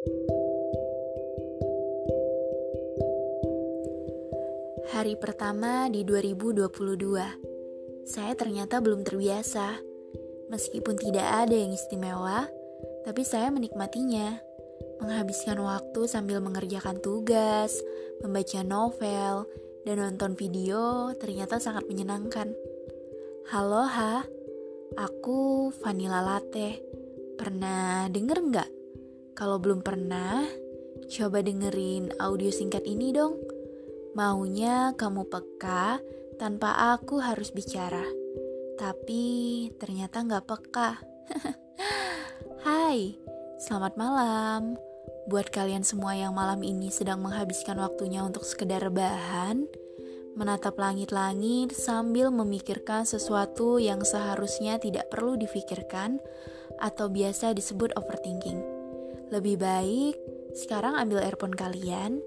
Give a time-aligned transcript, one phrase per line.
[0.00, 0.08] Hari
[5.20, 9.76] pertama di 2022 Saya ternyata belum terbiasa.
[10.48, 12.48] Meskipun tidak ada yang istimewa
[13.04, 14.40] Tapi saya menikmatinya.
[15.04, 17.76] Menghabiskan waktu sambil mengerjakan tugas
[18.24, 19.44] Membaca novel
[19.84, 22.56] Dan nonton video ternyata sangat menyenangkan.
[23.52, 24.24] Halo ha.
[24.96, 26.80] Aku Vanilla Latte.
[27.36, 28.79] Pernah denger nggak?
[29.40, 30.44] Kalau belum pernah,
[31.08, 33.40] coba dengerin audio singkat ini dong
[34.12, 35.96] Maunya kamu peka
[36.36, 38.04] tanpa aku harus bicara.
[38.76, 39.24] Tapi
[39.80, 41.00] ternyata nggak peka.
[42.68, 43.16] Hai,
[43.64, 44.76] selamat malam.
[45.24, 49.64] Buat kalian semua yang malam ini sedang menghabiskan waktunya untuk sekedar bahan,
[50.36, 56.20] menatap langit-langit sambil memikirkan sesuatu yang seharusnya tidak perlu difikirkan
[56.82, 58.79] atau biasa disebut overthinking.
[59.30, 60.14] Lebih baik
[60.58, 62.18] sekarang ambil earphone kalian,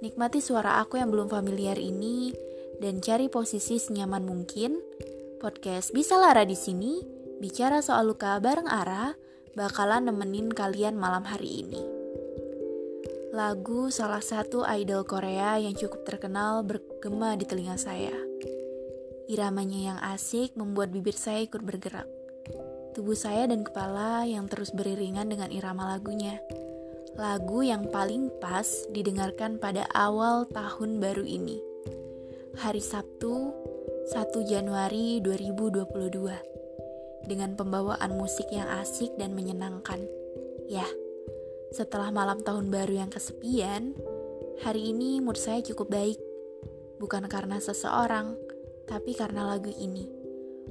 [0.00, 2.32] Nikmati suara aku yang belum familiar ini
[2.80, 4.80] dan cari posisi senyaman mungkin.
[5.36, 7.04] Podcast Bisa Lara di sini,
[7.36, 9.12] bicara soal luka bareng Ara,
[9.52, 11.84] bakalan nemenin kalian malam hari ini.
[13.36, 18.16] Lagu salah satu idol Korea yang cukup terkenal bergema di telinga saya.
[19.28, 22.08] Iramanya yang asik membuat bibir saya ikut bergerak.
[22.92, 26.42] Tubuh saya dan kepala yang terus beriringan dengan irama lagunya
[27.20, 31.60] lagu yang paling pas didengarkan pada awal tahun baru ini.
[32.56, 33.52] Hari Sabtu,
[34.08, 37.28] 1 Januari 2022.
[37.28, 40.00] Dengan pembawaan musik yang asik dan menyenangkan.
[40.70, 40.86] Ya,
[41.76, 43.92] setelah malam tahun baru yang kesepian,
[44.64, 46.16] hari ini mood saya cukup baik.
[46.96, 48.32] Bukan karena seseorang,
[48.88, 50.08] tapi karena lagu ini.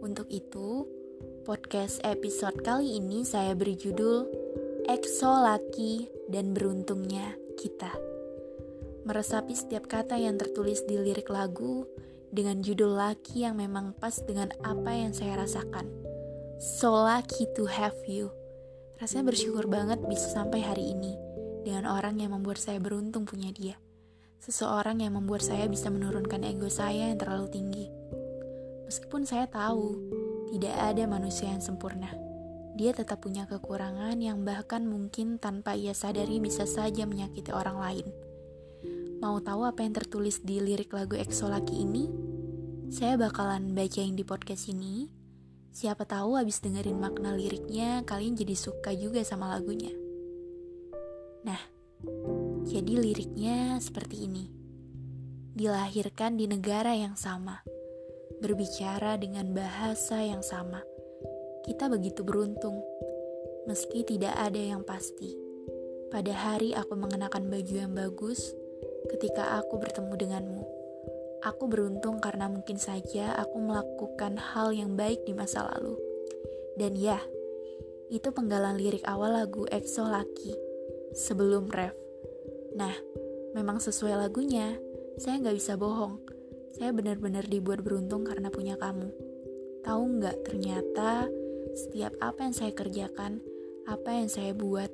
[0.00, 0.88] Untuk itu,
[1.40, 4.28] podcast episode kali ini saya beri judul
[4.84, 7.88] Exo Laki dan beruntungnya kita.
[9.08, 11.88] Meresapi setiap kata yang tertulis di lirik lagu
[12.28, 15.88] dengan judul laki yang memang pas dengan apa yang saya rasakan.
[16.60, 18.28] So lucky to have you.
[19.00, 21.16] Rasanya bersyukur banget bisa sampai hari ini
[21.64, 23.80] dengan orang yang membuat saya beruntung punya dia.
[24.44, 27.86] Seseorang yang membuat saya bisa menurunkan ego saya yang terlalu tinggi.
[28.84, 29.96] Meskipun saya tahu
[30.50, 32.10] tidak ada manusia yang sempurna
[32.80, 38.06] dia tetap punya kekurangan yang bahkan mungkin tanpa ia sadari bisa saja menyakiti orang lain.
[39.20, 42.08] Mau tahu apa yang tertulis di lirik lagu EXO Laki ini?
[42.88, 45.12] Saya bakalan bacain di podcast ini.
[45.70, 49.92] Siapa tahu abis dengerin makna liriknya, kalian jadi suka juga sama lagunya.
[51.44, 51.60] Nah,
[52.64, 54.48] jadi liriknya seperti ini.
[55.52, 57.60] Dilahirkan di negara yang sama,
[58.40, 60.80] berbicara dengan bahasa yang sama
[61.60, 62.80] kita begitu beruntung,
[63.68, 65.36] meski tidak ada yang pasti.
[66.08, 68.56] Pada hari aku mengenakan baju yang bagus,
[69.12, 70.64] ketika aku bertemu denganmu,
[71.44, 76.00] aku beruntung karena mungkin saja aku melakukan hal yang baik di masa lalu.
[76.80, 77.20] Dan ya,
[78.08, 80.56] itu penggalan lirik awal lagu EXO Laki
[81.12, 81.94] sebelum ref.
[82.72, 82.96] Nah,
[83.52, 84.80] memang sesuai lagunya,
[85.20, 86.39] saya nggak bisa bohong.
[86.76, 89.10] Saya benar-benar dibuat beruntung karena punya kamu.
[89.82, 91.26] Tahu nggak, ternyata
[91.74, 93.40] setiap apa yang saya kerjakan,
[93.86, 94.90] apa yang saya buat,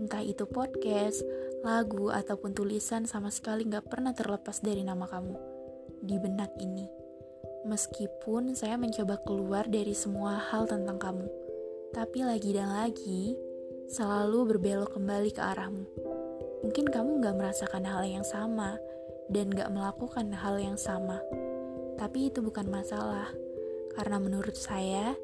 [0.00, 1.22] entah itu podcast,
[1.60, 5.36] lagu, ataupun tulisan sama sekali gak pernah terlepas dari nama kamu
[6.00, 6.88] di benak ini.
[7.68, 11.28] Meskipun saya mencoba keluar dari semua hal tentang kamu,
[11.92, 13.36] tapi lagi dan lagi
[13.92, 15.84] selalu berbelok kembali ke arahmu.
[16.64, 18.80] Mungkin kamu gak merasakan hal yang sama
[19.30, 21.22] dan gak melakukan hal yang sama,
[21.96, 23.30] tapi itu bukan masalah,
[23.94, 25.14] karena menurut saya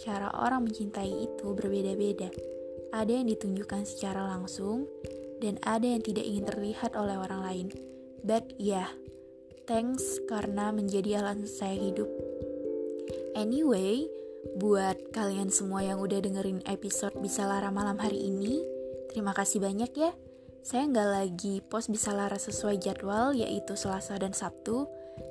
[0.00, 2.32] cara orang mencintai itu berbeda-beda.
[2.90, 4.88] Ada yang ditunjukkan secara langsung,
[5.44, 7.68] dan ada yang tidak ingin terlihat oleh orang lain.
[8.24, 8.88] But yeah,
[9.68, 12.08] thanks karena menjadi alasan saya hidup.
[13.36, 14.08] Anyway,
[14.56, 18.64] buat kalian semua yang udah dengerin episode Bisa Lara malam hari ini,
[19.12, 20.12] terima kasih banyak ya.
[20.60, 24.86] Saya nggak lagi post Bisa Lara sesuai jadwal, yaitu Selasa dan Sabtu,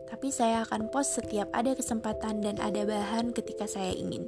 [0.10, 4.26] tapi saya akan post setiap ada kesempatan dan ada bahan ketika saya ingin.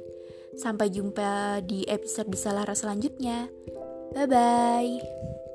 [0.54, 3.50] Sampai jumpa di episode Bisa Lara selanjutnya.
[4.12, 5.51] Bye bye.